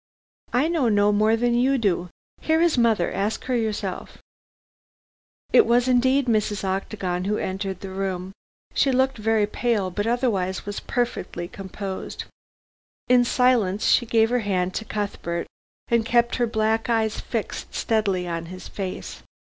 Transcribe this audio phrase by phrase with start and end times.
[0.51, 2.09] "I know no more than you do.
[2.41, 3.11] Here is mother.
[3.13, 4.17] Ask her yourself."
[5.53, 6.63] It was indeed Mrs.
[6.63, 8.31] Octagon who entered the room.
[8.73, 12.23] She looked very pale, but otherwise was perfectly composed.
[13.09, 15.45] In silence she gave her hand to Cuthbert,
[15.87, 19.21] and kept her black eyes fixed steadily on his face.